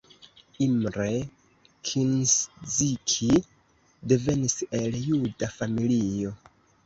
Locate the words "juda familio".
5.07-6.35